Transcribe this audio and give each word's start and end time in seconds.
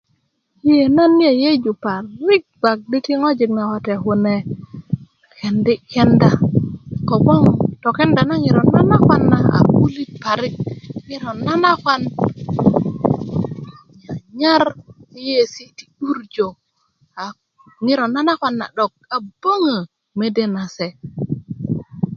ee 0.73 0.85
nan 0.97 1.11
yeyeju 1.23 1.71
parik 1.83 2.43
gbak 2.59 2.79
di 2.91 2.97
ti 3.05 3.13
ŋojik 3.21 3.51
na 3.57 3.63
wate 3.71 3.93
kune 4.03 4.35
kendi' 5.39 5.83
kenda 5.91 6.29
ko 7.07 7.15
gboŋ 7.23 7.41
tokenda 7.83 8.21
na 8.29 8.35
ŋiro 8.43 8.61
nanakwan 8.73 9.23
na 9.31 9.37
a 9.57 9.59
'bulit 9.71 10.11
parik 10.23 10.53
ŋiro 11.07 11.31
nanakwan 11.45 12.01
nyanyar 14.05 14.63
yiyesi 15.25 15.63
ti 15.77 15.85
turjö 15.97 16.47
a 17.23 17.25
ŋiro 17.83 18.05
nanakwan 18.13 18.55
'dok 18.75 18.93
a 19.15 19.17
böŋö 19.41 19.77
mede 20.19 20.45
nase 20.53 20.87